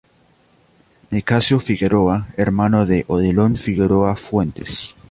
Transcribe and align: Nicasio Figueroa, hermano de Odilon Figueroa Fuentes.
Nicasio 1.11 1.59
Figueroa, 1.59 2.27
hermano 2.35 2.87
de 2.87 3.05
Odilon 3.07 3.55
Figueroa 3.55 4.15
Fuentes. 4.15 4.95